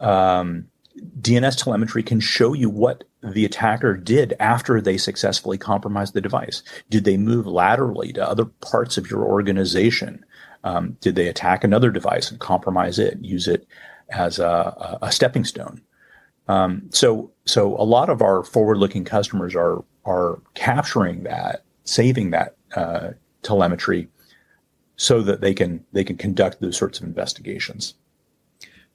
um, 0.00 0.68
DNS 1.20 1.62
telemetry 1.62 2.02
can 2.02 2.20
show 2.20 2.54
you 2.54 2.70
what 2.70 3.04
the 3.22 3.44
attacker 3.44 3.94
did 3.96 4.34
after 4.40 4.80
they 4.80 4.96
successfully 4.96 5.58
compromised 5.58 6.14
the 6.14 6.20
device. 6.20 6.62
Did 6.88 7.04
they 7.04 7.18
move 7.18 7.46
laterally 7.46 8.12
to 8.14 8.26
other 8.26 8.46
parts 8.46 8.96
of 8.96 9.10
your 9.10 9.24
organization? 9.24 10.24
Um, 10.64 10.96
did 11.00 11.14
they 11.14 11.28
attack 11.28 11.62
another 11.62 11.90
device 11.90 12.30
and 12.30 12.40
compromise 12.40 12.98
it, 12.98 13.18
use 13.20 13.46
it 13.46 13.66
as 14.10 14.38
a, 14.38 14.98
a 15.02 15.12
stepping 15.12 15.44
stone? 15.44 15.82
Um, 16.48 16.88
so, 16.90 17.30
so 17.44 17.76
a 17.76 17.84
lot 17.84 18.08
of 18.08 18.22
our 18.22 18.42
forward-looking 18.42 19.04
customers 19.04 19.54
are 19.54 19.84
are 20.04 20.40
capturing 20.54 21.24
that, 21.24 21.64
saving 21.82 22.30
that 22.30 22.56
uh, 22.76 23.10
telemetry, 23.46 24.08
so 24.96 25.22
that 25.22 25.40
they 25.40 25.54
can 25.54 25.84
they 25.92 26.04
can 26.04 26.16
conduct 26.16 26.60
those 26.60 26.76
sorts 26.76 26.98
of 26.98 27.06
investigations. 27.06 27.94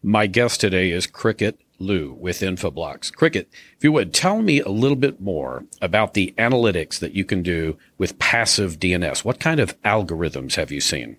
My 0.04 0.28
guest 0.28 0.60
today 0.60 0.90
is 0.92 1.06
Cricket 1.06 1.60
Liu 1.78 2.18
with 2.20 2.40
Infoblox. 2.40 3.14
Cricket, 3.14 3.50
if 3.78 3.84
you 3.84 3.92
would 3.92 4.14
tell 4.14 4.42
me 4.42 4.60
a 4.60 4.70
little 4.70 4.96
bit 4.96 5.22
more 5.22 5.66
about 5.82 6.14
the 6.16 6.34
analytics 6.38 6.98
that 7.00 7.14
you 7.14 7.24
can 7.24 7.44
do 7.44 7.78
with 7.98 8.18
passive 8.18 8.80
DNS. 8.80 9.24
What 9.24 9.40
kind 9.40 9.60
of 9.60 9.80
algorithms 9.84 10.56
have 10.56 10.72
you 10.72 10.82
seen? 10.82 11.18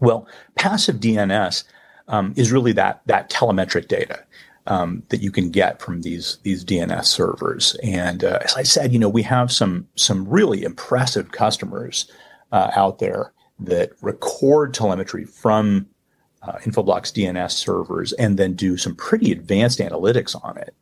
Well, 0.00 0.28
passive 0.54 0.96
DNS 0.96 1.64
um, 2.06 2.34
is 2.36 2.52
really 2.52 2.72
that 2.72 3.02
that 3.06 3.30
telemetric 3.30 3.88
data. 3.88 4.24
Um, 4.70 5.02
that 5.08 5.22
you 5.22 5.30
can 5.30 5.50
get 5.50 5.80
from 5.80 6.02
these 6.02 6.36
these 6.42 6.62
DNS 6.62 7.06
servers. 7.06 7.74
And 7.82 8.22
uh, 8.22 8.40
as 8.44 8.54
I 8.54 8.64
said, 8.64 8.92
you 8.92 8.98
know, 8.98 9.08
we 9.08 9.22
have 9.22 9.50
some 9.50 9.88
some 9.94 10.28
really 10.28 10.62
impressive 10.62 11.32
customers 11.32 12.10
uh, 12.52 12.70
out 12.76 12.98
there 12.98 13.32
that 13.60 13.92
record 14.02 14.74
telemetry 14.74 15.24
from 15.24 15.86
uh, 16.42 16.58
Infoblox 16.58 17.12
DNS 17.12 17.50
servers 17.50 18.12
and 18.14 18.38
then 18.38 18.54
do 18.54 18.76
some 18.76 18.94
pretty 18.94 19.32
advanced 19.32 19.78
analytics 19.78 20.36
on 20.44 20.56
it. 20.58 20.74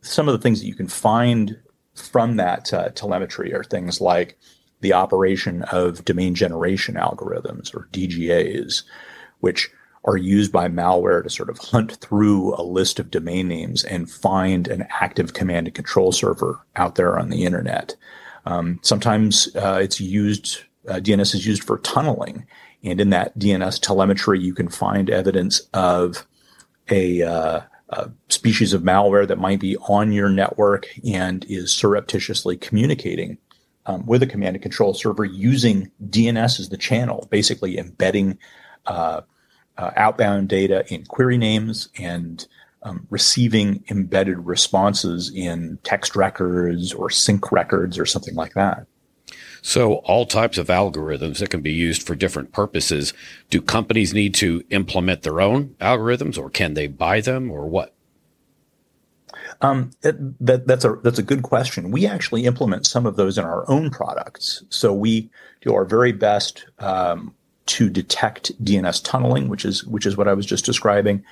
Some 0.00 0.28
of 0.28 0.32
the 0.32 0.42
things 0.42 0.60
that 0.60 0.66
you 0.66 0.74
can 0.74 0.88
find 0.88 1.58
from 1.94 2.36
that 2.36 2.72
uh, 2.72 2.88
telemetry 2.90 3.54
are 3.54 3.64
things 3.64 4.00
like 4.00 4.38
the 4.80 4.92
operation 4.92 5.62
of 5.64 6.04
domain 6.04 6.34
generation 6.34 6.94
algorithms 6.94 7.74
or 7.74 7.88
DGAs, 7.92 8.84
which 9.40 9.70
are 10.04 10.16
used 10.16 10.52
by 10.52 10.68
malware 10.68 11.22
to 11.22 11.30
sort 11.30 11.50
of 11.50 11.58
hunt 11.58 11.96
through 11.96 12.54
a 12.54 12.62
list 12.62 12.98
of 12.98 13.10
domain 13.10 13.48
names 13.48 13.84
and 13.84 14.10
find 14.10 14.68
an 14.68 14.86
active 15.00 15.34
command 15.34 15.66
and 15.66 15.74
control 15.74 16.12
server 16.12 16.64
out 16.76 16.94
there 16.94 17.18
on 17.18 17.30
the 17.30 17.44
internet. 17.44 17.96
Um, 18.46 18.78
sometimes 18.82 19.54
uh, 19.56 19.80
it's 19.82 20.00
used, 20.00 20.60
uh, 20.88 20.94
DNS 20.94 21.34
is 21.34 21.46
used 21.46 21.64
for 21.64 21.78
tunneling 21.78 22.46
and 22.82 23.00
in 23.00 23.10
that 23.10 23.36
DNS 23.38 23.80
telemetry, 23.80 24.40
you 24.40 24.54
can 24.54 24.68
find 24.68 25.10
evidence 25.10 25.60
of 25.74 26.26
a, 26.88 27.22
uh, 27.22 27.60
a, 27.90 28.10
species 28.28 28.72
of 28.72 28.82
malware 28.82 29.26
that 29.26 29.38
might 29.38 29.60
be 29.60 29.76
on 29.88 30.12
your 30.12 30.28
network 30.28 30.86
and 31.04 31.44
is 31.48 31.72
surreptitiously 31.72 32.56
communicating 32.56 33.38
um, 33.86 34.06
with 34.06 34.22
a 34.22 34.26
command 34.26 34.54
and 34.54 34.62
control 34.62 34.94
server 34.94 35.24
using 35.24 35.90
DNS 36.08 36.60
as 36.60 36.68
the 36.68 36.76
channel, 36.76 37.26
basically 37.30 37.78
embedding 37.78 38.38
uh, 38.86 39.22
uh, 39.78 39.92
outbound 39.96 40.48
data 40.48 40.84
in 40.92 41.04
query 41.06 41.38
names 41.38 41.88
and 41.98 42.46
um, 42.82 43.06
receiving 43.10 43.84
embedded 43.90 44.38
responses 44.46 45.32
in 45.34 45.78
text 45.82 46.14
records 46.14 46.92
or 46.92 47.10
sync 47.10 47.50
records 47.50 47.98
or 47.98 48.06
something 48.06 48.34
like 48.34 48.54
that. 48.54 48.86
So 49.62 49.94
all 49.96 50.26
types 50.26 50.58
of 50.58 50.68
algorithms 50.68 51.38
that 51.38 51.50
can 51.50 51.60
be 51.60 51.72
used 51.72 52.02
for 52.02 52.14
different 52.14 52.52
purposes. 52.52 53.12
Do 53.50 53.60
companies 53.60 54.14
need 54.14 54.34
to 54.36 54.62
implement 54.70 55.22
their 55.22 55.40
own 55.40 55.74
algorithms 55.80 56.38
or 56.38 56.50
can 56.50 56.74
they 56.74 56.86
buy 56.86 57.20
them 57.20 57.50
or 57.50 57.66
what? 57.66 57.94
Um, 59.60 59.90
it, 60.02 60.16
that, 60.44 60.66
that's 60.66 60.84
a 60.84 60.96
that's 61.02 61.18
a 61.18 61.22
good 61.22 61.42
question. 61.42 61.90
We 61.90 62.06
actually 62.06 62.44
implement 62.44 62.86
some 62.86 63.06
of 63.06 63.16
those 63.16 63.38
in 63.38 63.44
our 63.44 63.68
own 63.68 63.90
products. 63.90 64.62
So 64.68 64.92
we 64.92 65.30
do 65.60 65.74
our 65.74 65.84
very 65.84 66.12
best 66.12 66.66
um, 66.78 67.34
to 67.68 67.88
detect 67.88 68.52
DNS 68.64 69.02
tunneling, 69.04 69.48
which 69.48 69.64
is 69.64 69.84
which 69.84 70.06
is 70.06 70.16
what 70.16 70.28
I 70.28 70.34
was 70.34 70.46
just 70.46 70.64
describing. 70.64 71.24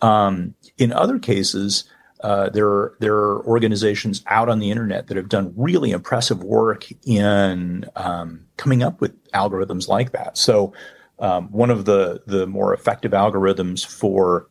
Um, 0.00 0.54
in 0.78 0.92
other 0.92 1.18
cases, 1.18 1.84
uh, 2.20 2.48
there 2.50 2.66
are 2.66 2.96
there 3.00 3.14
are 3.14 3.44
organizations 3.46 4.22
out 4.26 4.48
on 4.48 4.58
the 4.58 4.70
internet 4.70 5.08
that 5.08 5.16
have 5.16 5.28
done 5.28 5.52
really 5.56 5.90
impressive 5.90 6.42
work 6.42 6.86
in 7.04 7.84
um, 7.96 8.46
coming 8.56 8.82
up 8.82 9.00
with 9.00 9.20
algorithms 9.32 9.88
like 9.88 10.12
that. 10.12 10.38
So 10.38 10.72
um, 11.18 11.50
one 11.50 11.70
of 11.70 11.84
the 11.84 12.22
the 12.26 12.46
more 12.46 12.72
effective 12.72 13.12
algorithms 13.12 13.84
for 13.84 14.48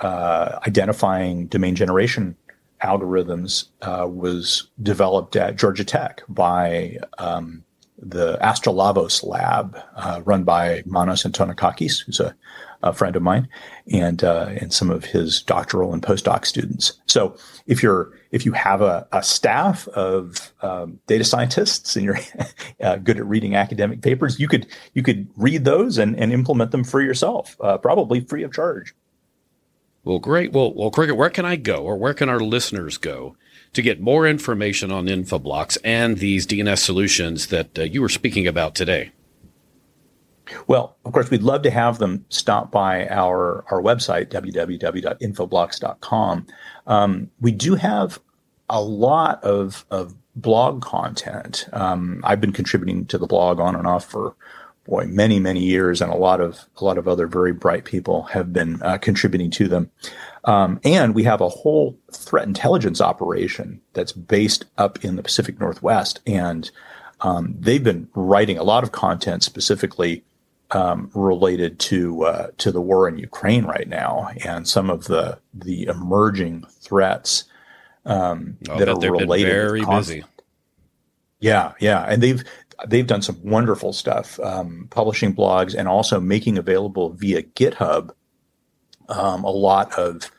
uh, 0.00 0.58
identifying 0.66 1.46
domain 1.46 1.74
generation 1.74 2.36
algorithms 2.82 3.68
uh, 3.82 4.06
was 4.06 4.68
developed 4.82 5.36
at 5.36 5.56
Georgia 5.56 5.84
Tech 5.84 6.22
by 6.28 6.98
um, 7.18 7.64
the 7.98 8.38
Astrolavos 8.38 9.24
lab, 9.24 9.78
uh, 9.96 10.20
run 10.24 10.44
by 10.44 10.82
Manos 10.86 11.22
Antonakakis, 11.24 12.04
who's 12.04 12.20
a 12.20 12.34
a 12.84 12.92
friend 12.92 13.16
of 13.16 13.22
mine, 13.22 13.48
and 13.90 14.22
uh, 14.22 14.50
and 14.60 14.72
some 14.72 14.90
of 14.90 15.04
his 15.06 15.42
doctoral 15.42 15.92
and 15.92 16.02
postdoc 16.02 16.44
students. 16.44 16.92
So 17.06 17.36
if 17.66 17.82
you're 17.82 18.12
if 18.30 18.44
you 18.44 18.52
have 18.52 18.82
a, 18.82 19.08
a 19.10 19.22
staff 19.22 19.88
of 19.88 20.52
um, 20.60 21.00
data 21.06 21.24
scientists 21.24 21.96
and 21.96 22.04
you're 22.04 22.18
uh, 22.80 22.96
good 22.96 23.16
at 23.16 23.26
reading 23.26 23.56
academic 23.56 24.02
papers, 24.02 24.38
you 24.38 24.48
could 24.48 24.66
you 24.92 25.02
could 25.02 25.26
read 25.36 25.64
those 25.64 25.98
and, 25.98 26.18
and 26.20 26.32
implement 26.32 26.70
them 26.70 26.84
for 26.84 27.00
yourself, 27.00 27.56
uh, 27.60 27.78
probably 27.78 28.20
free 28.20 28.42
of 28.42 28.52
charge. 28.52 28.94
Well, 30.04 30.18
great. 30.18 30.52
Well, 30.52 30.74
well, 30.74 30.90
Cricket, 30.90 31.16
where 31.16 31.30
can 31.30 31.46
I 31.46 31.56
go, 31.56 31.82
or 31.82 31.96
where 31.96 32.12
can 32.12 32.28
our 32.28 32.40
listeners 32.40 32.98
go 32.98 33.36
to 33.74 33.82
get 33.82 34.00
more 34.00 34.26
information 34.26 34.90
on 34.90 35.06
Infoblox 35.06 35.76
and 35.84 36.16
these 36.18 36.46
DNS 36.46 36.78
solutions 36.78 37.48
that 37.48 37.78
uh, 37.78 37.82
you 37.82 38.00
were 38.00 38.08
speaking 38.08 38.46
about 38.46 38.74
today? 38.74 39.10
Well, 40.66 40.96
of 41.04 41.12
course, 41.12 41.30
we'd 41.30 41.42
love 41.42 41.62
to 41.62 41.70
have 41.70 41.98
them 41.98 42.24
stop 42.28 42.70
by 42.70 43.08
our, 43.08 43.64
our 43.70 43.82
website, 43.82 44.26
www.infoblox.com. 44.26 46.46
Um, 46.86 47.30
we 47.40 47.52
do 47.52 47.76
have 47.76 48.20
a 48.68 48.82
lot 48.82 49.42
of, 49.42 49.86
of 49.90 50.14
blog 50.36 50.82
content. 50.82 51.66
Um, 51.72 52.20
I've 52.24 52.40
been 52.40 52.52
contributing 52.52 53.06
to 53.06 53.18
the 53.18 53.26
blog 53.26 53.58
on 53.60 53.74
and 53.74 53.86
off 53.86 54.04
for 54.04 54.36
boy 54.84 55.06
many 55.06 55.40
many 55.40 55.60
years, 55.60 56.00
and 56.00 56.12
a 56.12 56.16
lot 56.16 56.40
of 56.40 56.64
a 56.76 56.84
lot 56.84 56.98
of 56.98 57.08
other 57.08 57.26
very 57.26 57.52
bright 57.52 57.84
people 57.84 58.22
have 58.24 58.52
been 58.52 58.82
uh, 58.82 58.98
contributing 58.98 59.50
to 59.52 59.68
them. 59.68 59.90
Um, 60.44 60.80
and 60.84 61.14
we 61.14 61.24
have 61.24 61.40
a 61.40 61.48
whole 61.48 61.98
threat 62.12 62.46
intelligence 62.46 63.00
operation 63.00 63.80
that's 63.94 64.12
based 64.12 64.66
up 64.76 65.04
in 65.04 65.16
the 65.16 65.22
Pacific 65.22 65.58
Northwest, 65.58 66.20
and 66.26 66.70
um, 67.20 67.56
they've 67.58 67.82
been 67.82 68.08
writing 68.14 68.58
a 68.58 68.64
lot 68.64 68.84
of 68.84 68.92
content 68.92 69.42
specifically 69.42 70.22
um, 70.70 71.10
related 71.14 71.78
to 71.78 72.24
uh, 72.24 72.48
to 72.58 72.72
the 72.72 72.80
war 72.80 73.08
in 73.08 73.18
Ukraine 73.18 73.64
right 73.64 73.88
now 73.88 74.30
and 74.44 74.68
some 74.68 74.90
of 74.90 75.04
the 75.04 75.38
the 75.54 75.84
emerging 75.84 76.64
threats 76.80 77.44
um, 78.04 78.58
that 78.62 78.88
are 78.88 78.98
related. 78.98 79.50
very 79.50 79.84
busy. 79.84 80.24
Yeah, 81.40 81.72
yeah, 81.78 82.04
and 82.04 82.22
they've 82.22 82.42
they've 82.86 83.06
done 83.06 83.22
some 83.22 83.38
wonderful 83.42 83.92
stuff, 83.92 84.38
um, 84.40 84.88
publishing 84.90 85.34
blogs 85.34 85.74
and 85.74 85.88
also 85.88 86.20
making 86.20 86.58
available 86.58 87.10
via 87.10 87.42
GitHub 87.42 88.10
um, 89.08 89.44
a 89.44 89.50
lot 89.50 89.92
of 89.98 90.30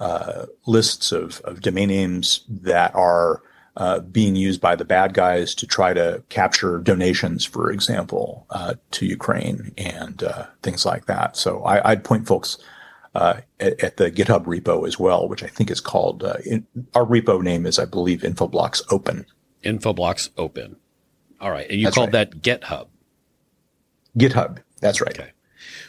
uh, 0.00 0.46
lists 0.66 1.12
of, 1.12 1.40
of 1.42 1.60
domain 1.60 1.88
names 1.88 2.44
that 2.48 2.94
are 2.94 3.42
uh, 3.76 4.00
being 4.00 4.36
used 4.36 4.60
by 4.60 4.74
the 4.74 4.84
bad 4.84 5.12
guys 5.12 5.54
to 5.54 5.66
try 5.66 5.92
to 5.92 6.22
capture 6.28 6.78
donations, 6.78 7.44
for 7.44 7.70
example, 7.70 8.46
uh, 8.50 8.74
to 8.90 9.04
Ukraine 9.06 9.72
and 9.76 10.22
uh, 10.22 10.46
things 10.62 10.86
like 10.86 11.06
that. 11.06 11.36
So 11.36 11.62
I, 11.62 11.90
would 11.90 12.04
point 12.04 12.26
folks 12.26 12.56
uh, 13.14 13.40
at, 13.60 13.82
at, 13.82 13.96
the 13.98 14.10
GitHub 14.10 14.44
repo 14.44 14.86
as 14.86 14.98
well, 14.98 15.28
which 15.28 15.42
I 15.42 15.48
think 15.48 15.70
is 15.70 15.80
called 15.80 16.24
uh, 16.24 16.36
in, 16.44 16.66
our 16.94 17.04
repo 17.04 17.42
name 17.42 17.66
is, 17.66 17.78
I 17.78 17.84
believe, 17.84 18.20
Infoblox 18.20 18.82
Open. 18.90 19.26
Infoblox 19.62 20.30
Open. 20.38 20.76
All 21.40 21.50
right, 21.50 21.68
and 21.68 21.80
you 21.80 21.90
called 21.90 22.12
right. 22.12 22.30
that 22.30 22.42
GitHub. 22.42 22.88
GitHub. 24.18 24.58
That's 24.80 25.00
right. 25.00 25.18
Okay. 25.18 25.30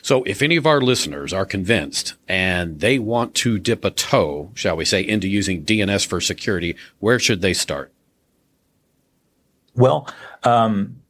So 0.01 0.23
if 0.23 0.41
any 0.41 0.55
of 0.55 0.65
our 0.65 0.79
listeners 0.79 1.33
are 1.33 1.45
convinced 1.45 2.13
and 2.27 2.79
they 2.79 2.99
want 2.99 3.35
to 3.35 3.59
dip 3.59 3.83
a 3.83 3.91
toe, 3.91 4.51
shall 4.53 4.77
we 4.77 4.85
say, 4.85 5.01
into 5.01 5.27
using 5.27 5.65
DNS 5.65 6.05
for 6.05 6.21
security, 6.21 6.75
where 6.99 7.19
should 7.19 7.41
they 7.41 7.53
start? 7.53 7.91
Well, 9.75 10.09
um, 10.43 11.01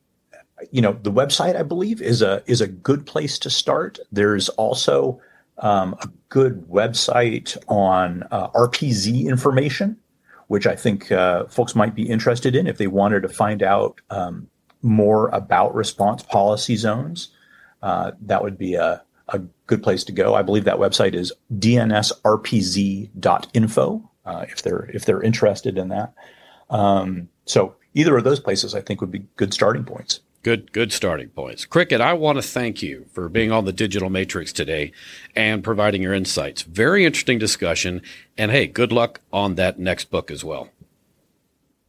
you 0.71 0.81
know, 0.81 0.97
the 1.03 1.11
website 1.11 1.55
I 1.55 1.63
believe 1.63 2.01
is 2.01 2.21
a 2.21 2.43
is 2.47 2.61
a 2.61 2.67
good 2.67 3.05
place 3.05 3.39
to 3.39 3.49
start. 3.49 3.99
There's 4.11 4.49
also 4.49 5.21
um, 5.59 5.95
a 6.01 6.09
good 6.29 6.67
website 6.67 7.57
on 7.67 8.23
uh, 8.31 8.49
RPZ 8.49 9.25
information, 9.27 9.97
which 10.47 10.67
I 10.67 10.75
think 10.75 11.11
uh, 11.11 11.45
folks 11.45 11.75
might 11.75 11.95
be 11.95 12.09
interested 12.09 12.55
in 12.55 12.67
if 12.67 12.77
they 12.77 12.87
wanted 12.87 13.21
to 13.21 13.29
find 13.29 13.61
out 13.61 13.99
um, 14.09 14.47
more 14.81 15.29
about 15.29 15.75
response 15.75 16.23
policy 16.23 16.75
zones 16.75 17.29
uh, 17.81 18.11
that 18.21 18.43
would 18.43 18.57
be 18.57 18.75
a, 18.75 19.01
a 19.29 19.39
good 19.67 19.81
place 19.83 20.03
to 20.05 20.11
go. 20.11 20.33
I 20.33 20.41
believe 20.41 20.65
that 20.65 20.77
website 20.77 21.13
is 21.13 21.31
dnsrpz.info 21.53 22.21
uh, 24.25 24.45
if 24.49 24.61
they're 24.61 24.89
if 24.93 25.05
they're 25.05 25.21
interested 25.21 25.77
in 25.77 25.89
that. 25.89 26.13
Um, 26.69 27.29
so 27.45 27.75
either 27.93 28.17
of 28.17 28.23
those 28.23 28.39
places, 28.39 28.75
I 28.75 28.81
think, 28.81 28.99
would 29.01 29.11
be 29.11 29.25
good 29.35 29.53
starting 29.53 29.83
points. 29.83 30.19
Good, 30.43 30.71
good 30.71 30.93
starting 30.93 31.29
points. 31.29 31.65
Cricket, 31.65 31.99
I 31.99 32.13
want 32.13 32.37
to 32.37 32.41
thank 32.41 32.81
you 32.81 33.05
for 33.11 33.27
being 33.27 33.51
on 33.51 33.65
the 33.65 33.73
Digital 33.73 34.09
Matrix 34.09 34.53
today 34.53 34.93
and 35.35 35.63
providing 35.63 36.01
your 36.01 36.13
insights. 36.13 36.61
Very 36.61 37.05
interesting 37.05 37.37
discussion. 37.37 38.01
And 38.37 38.51
hey, 38.51 38.67
good 38.67 38.91
luck 38.91 39.19
on 39.33 39.55
that 39.55 39.77
next 39.77 40.05
book 40.05 40.31
as 40.31 40.43
well. 40.43 40.69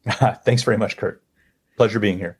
Thanks 0.44 0.62
very 0.62 0.78
much, 0.78 0.96
Kurt. 0.96 1.22
Pleasure 1.76 2.00
being 2.00 2.18
here 2.18 2.38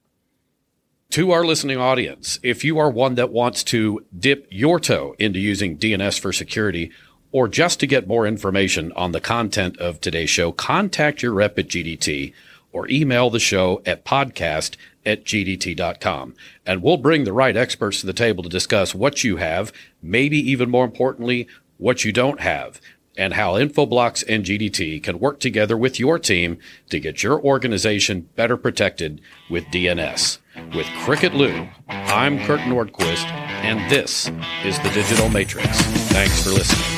to 1.10 1.30
our 1.30 1.44
listening 1.44 1.78
audience, 1.78 2.38
if 2.42 2.64
you 2.64 2.78
are 2.78 2.90
one 2.90 3.14
that 3.14 3.30
wants 3.30 3.64
to 3.64 4.04
dip 4.18 4.46
your 4.50 4.78
toe 4.78 5.14
into 5.18 5.38
using 5.38 5.78
DNS 5.78 6.20
for 6.20 6.32
security, 6.32 6.90
or 7.32 7.48
just 7.48 7.80
to 7.80 7.86
get 7.86 8.06
more 8.06 8.26
information 8.26 8.92
on 8.92 9.12
the 9.12 9.20
content 9.20 9.76
of 9.78 10.00
today's 10.00 10.28
show, 10.28 10.52
contact 10.52 11.22
your 11.22 11.32
rep 11.32 11.58
at 11.58 11.68
GDT 11.68 12.34
or 12.72 12.88
email 12.90 13.30
the 13.30 13.38
show 13.40 13.82
at 13.86 14.04
podcast 14.04 14.76
at 15.04 15.24
gdt.com. 15.24 16.34
And 16.66 16.82
we'll 16.82 16.96
bring 16.96 17.24
the 17.24 17.32
right 17.32 17.56
experts 17.56 18.00
to 18.00 18.06
the 18.06 18.12
table 18.12 18.42
to 18.42 18.48
discuss 18.48 18.94
what 18.94 19.24
you 19.24 19.36
have, 19.36 19.72
maybe 20.02 20.38
even 20.38 20.70
more 20.70 20.84
importantly, 20.84 21.48
what 21.78 22.04
you 22.04 22.12
don't 22.12 22.40
have, 22.40 22.80
and 23.16 23.34
how 23.34 23.54
Infoblox 23.54 24.22
and 24.28 24.44
GDT 24.44 25.02
can 25.02 25.18
work 25.18 25.40
together 25.40 25.76
with 25.76 25.98
your 25.98 26.18
team 26.18 26.58
to 26.90 27.00
get 27.00 27.22
your 27.22 27.40
organization 27.40 28.28
better 28.36 28.56
protected 28.56 29.20
with 29.50 29.64
DNS. 29.66 30.38
With 30.74 30.86
Cricket 31.04 31.34
Liu, 31.34 31.68
I'm 31.88 32.38
Kurt 32.44 32.60
Nordquist, 32.60 33.24
and 33.24 33.90
this 33.90 34.30
is 34.64 34.78
the 34.80 34.90
Digital 34.90 35.28
Matrix. 35.28 35.80
Thanks 36.10 36.42
for 36.42 36.50
listening. 36.50 36.97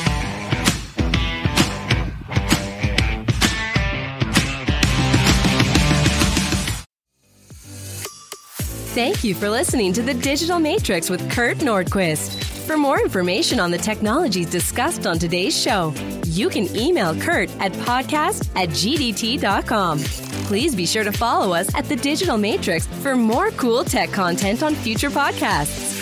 Thank 8.93 9.23
you 9.23 9.33
for 9.33 9.49
listening 9.49 9.93
to 9.93 10.01
the 10.01 10.13
Digital 10.13 10.59
Matrix 10.59 11.09
with 11.09 11.31
Kurt 11.31 11.59
Nordquist. 11.59 12.43
For 12.67 12.75
more 12.75 12.99
information 12.99 13.57
on 13.57 13.71
the 13.71 13.77
technologies 13.77 14.49
discussed 14.49 15.07
on 15.07 15.17
today's 15.17 15.57
show, 15.57 15.93
you 16.25 16.49
can 16.49 16.75
email 16.75 17.15
Kurt 17.15 17.49
at 17.61 17.71
podcast 17.71 18.49
at 18.57 18.67
gdt.com. 18.67 19.99
Please 20.47 20.75
be 20.75 20.85
sure 20.85 21.05
to 21.05 21.11
follow 21.13 21.53
us 21.53 21.73
at 21.73 21.85
The 21.85 21.95
Digital 21.95 22.37
Matrix 22.37 22.85
for 22.85 23.15
more 23.15 23.51
cool 23.51 23.85
tech 23.85 24.11
content 24.11 24.61
on 24.61 24.75
future 24.75 25.09
podcasts. 25.09 26.00